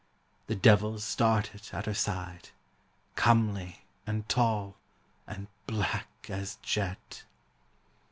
[0.47, 2.49] The devil started at her side,
[3.15, 4.75] Comely, and tall,
[5.27, 7.23] and black as jet.